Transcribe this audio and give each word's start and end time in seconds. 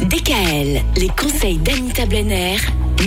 DKL, 0.00 0.82
les 0.96 1.08
conseils 1.16 1.58
d'Anita 1.58 2.06
Blenner, 2.06 2.56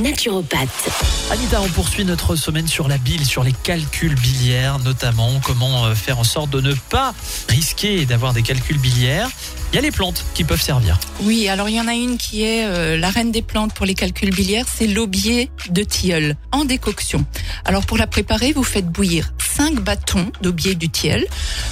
naturopathe. 0.01 0.89
Anita, 1.29 1.61
on 1.61 1.67
poursuit 1.67 2.05
notre 2.05 2.37
semaine 2.37 2.69
sur 2.69 2.87
la 2.87 2.97
bile, 2.97 3.25
sur 3.25 3.43
les 3.43 3.51
calculs 3.51 4.15
biliaires 4.15 4.79
notamment, 4.79 5.41
comment 5.43 5.85
euh, 5.85 5.93
faire 5.93 6.19
en 6.19 6.23
sorte 6.23 6.49
de 6.49 6.61
ne 6.61 6.73
pas 6.73 7.13
risquer 7.49 8.05
d'avoir 8.05 8.31
des 8.31 8.43
calculs 8.43 8.77
biliaires. 8.77 9.29
Il 9.73 9.75
y 9.75 9.79
a 9.79 9.81
les 9.81 9.91
plantes 9.91 10.23
qui 10.33 10.45
peuvent 10.45 10.61
servir. 10.61 10.97
Oui, 11.23 11.49
alors 11.49 11.67
il 11.67 11.75
y 11.75 11.81
en 11.81 11.87
a 11.87 11.93
une 11.93 12.17
qui 12.17 12.43
est 12.43 12.65
euh, 12.65 12.97
la 12.97 13.09
reine 13.09 13.33
des 13.33 13.41
plantes 13.41 13.73
pour 13.73 13.85
les 13.85 13.93
calculs 13.93 14.33
biliaires, 14.33 14.67
c'est 14.73 14.87
l'aubier 14.87 15.51
de 15.69 15.83
tilleul 15.83 16.37
en 16.53 16.63
décoction. 16.63 17.25
Alors 17.65 17.85
pour 17.85 17.97
la 17.97 18.07
préparer, 18.07 18.53
vous 18.53 18.63
faites 18.63 18.87
bouillir 18.87 19.33
5 19.37 19.81
bâtons 19.81 20.31
d'aubier 20.41 20.75
du 20.75 20.87
tilleul 20.87 21.27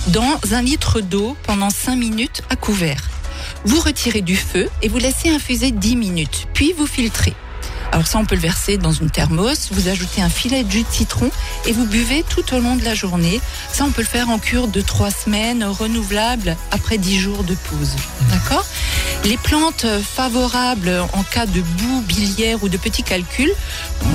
dans 0.07 0.37
un 0.51 0.61
litre 0.61 0.99
d'eau 0.99 1.37
pendant 1.43 1.69
5 1.69 1.95
minutes 1.95 2.41
à 2.49 2.57
couvert. 2.57 3.14
Vous 3.65 3.79
retirez 3.79 4.21
du 4.21 4.35
feu 4.35 4.69
et 4.81 4.87
vous 4.87 4.97
laissez 4.97 5.29
infuser 5.29 5.71
10 5.71 5.95
minutes, 5.95 6.47
puis 6.53 6.73
vous 6.73 6.87
filtrez. 6.87 7.33
Alors 7.91 8.07
ça, 8.07 8.17
on 8.19 8.25
peut 8.25 8.35
le 8.35 8.41
verser 8.41 8.77
dans 8.77 8.91
une 8.91 9.09
thermos, 9.09 9.69
vous 9.71 9.87
ajoutez 9.87 10.21
un 10.21 10.29
filet 10.29 10.63
de 10.63 10.71
jus 10.71 10.83
de 10.83 10.91
citron 10.91 11.31
et 11.65 11.71
vous 11.71 11.85
buvez 11.85 12.23
tout 12.27 12.53
au 12.53 12.59
long 12.59 12.75
de 12.75 12.83
la 12.83 12.93
journée. 12.93 13.39
Ça, 13.71 13.85
on 13.85 13.91
peut 13.91 14.01
le 14.01 14.07
faire 14.07 14.29
en 14.29 14.37
cure 14.37 14.67
de 14.67 14.81
3 14.81 15.11
semaines, 15.11 15.63
renouvelable 15.63 16.57
après 16.71 16.97
10 16.97 17.19
jours 17.19 17.43
de 17.43 17.53
pause. 17.53 17.95
D'accord? 18.31 18.65
Les 19.25 19.37
plantes 19.37 19.87
favorables 20.03 21.03
en 21.13 21.23
cas 21.23 21.47
de 21.47 21.61
boue 21.61 22.01
biliaire 22.01 22.63
ou 22.63 22.69
de 22.69 22.77
petits 22.77 23.01
calculs, 23.01 23.51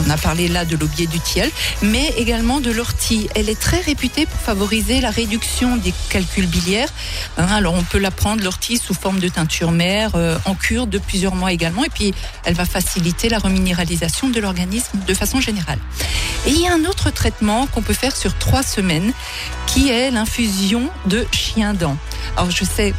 on 0.07 0.11
a 0.11 0.17
parlé 0.17 0.47
là 0.47 0.65
de 0.65 0.77
l'aubier 0.77 1.09
du 1.09 1.19
tilleul, 1.19 1.51
mais 1.83 2.15
également 2.17 2.61
de 2.61 2.71
l'ortie. 2.71 3.29
Elle 3.35 3.49
est 3.49 3.59
très 3.59 3.81
réputée 3.81 4.27
pour 4.27 4.41
favoriser 4.41 5.01
la 5.01 5.11
réduction 5.11 5.77
des 5.77 5.93
calculs 6.11 6.47
biliaires. 6.47 6.93
Hein, 7.39 7.49
alors 7.51 7.75
on 7.75 7.83
peut 7.83 7.99
la 7.99 8.13
prendre, 8.13 8.45
l'ortie, 8.45 8.79
sous 8.79 8.95
forme 8.95 9.19
de 9.19 9.29
teinture 9.29 9.73
mère, 9.73 10.13
euh, 10.15 10.39
en 10.45 10.55
cure 10.55 10.87
de 10.87 10.99
plusieurs 10.99 11.35
mois 11.35 11.53
également, 11.53 11.85
et 11.85 11.91
puis 11.91 12.15
elle 12.45 12.55
va 12.55 12.65
faciliter 12.65 13.29
la 13.29 13.39
reminéralisation 13.39 14.29
de 14.29 14.39
l'organisme 14.39 14.99
de 15.07 15.15
façon 15.15 15.41
générale. 15.41 15.79
Et 16.47 16.51
il 16.51 16.61
y 16.61 16.69
a 16.69 16.73
un 16.73 16.85
autre 16.85 17.11
traitement 17.11 17.67
qu'on 17.67 17.83
peut 17.83 17.95
faire 17.95 18.17
sur 18.17 18.39
trois 18.39 18.63
semaines, 18.63 19.13
qui 19.67 19.91
est 19.91 20.13
l'infusion 20.13 20.89
de 21.07 21.27
chien 21.33 21.75
dent. 21.75 21.97
Alors 22.37 22.51
je 22.51 22.65
sais, 22.65 22.95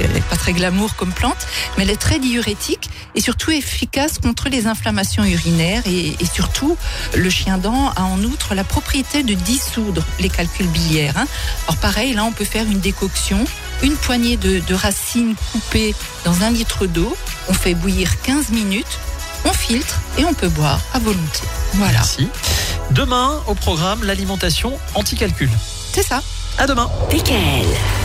elle 0.00 0.12
n'est 0.12 0.20
pas 0.20 0.36
très 0.36 0.52
glamour 0.52 0.94
comme 0.96 1.12
plante, 1.12 1.46
mais 1.76 1.84
elle 1.84 1.90
est 1.90 2.00
très 2.00 2.18
diurétique 2.18 2.90
et 3.14 3.20
surtout 3.20 3.50
efficace 3.50 4.18
contre 4.18 4.48
les 4.48 4.66
inflammations 4.66 5.24
urinaires 5.24 5.82
et, 5.86 6.16
surtout 6.32 6.76
le 7.16 7.28
chien 7.28 7.58
dent 7.58 7.90
a 7.96 8.02
en 8.02 8.22
outre 8.22 8.54
la 8.54 8.64
propriété 8.64 9.22
de 9.22 9.34
dissoudre 9.34 10.04
les 10.20 10.28
calculs 10.28 10.68
biliaires. 10.68 11.16
Hein. 11.16 11.26
Alors 11.66 11.80
pareil, 11.80 12.14
là 12.14 12.24
on 12.24 12.32
peut 12.32 12.44
faire 12.44 12.64
une 12.64 12.80
décoction, 12.80 13.44
une 13.82 13.96
poignée 13.96 14.36
de, 14.36 14.60
de 14.60 14.74
racines 14.74 15.34
coupées 15.52 15.94
dans 16.24 16.42
un 16.42 16.50
litre 16.50 16.86
d'eau, 16.86 17.16
on 17.48 17.54
fait 17.54 17.74
bouillir 17.74 18.20
15 18.22 18.50
minutes, 18.50 18.98
on 19.44 19.52
filtre 19.52 20.00
et 20.18 20.24
on 20.24 20.34
peut 20.34 20.48
boire 20.48 20.80
à 20.94 20.98
volonté. 20.98 21.40
Voilà. 21.74 21.92
Merci. 21.92 22.28
Demain, 22.90 23.40
au 23.46 23.54
programme, 23.54 24.04
l'alimentation 24.04 24.78
anti-calcul. 24.94 25.50
C'est 25.92 26.02
ça. 26.02 26.22
À 26.58 26.66
demain. 26.66 26.90
DKL. 27.10 27.66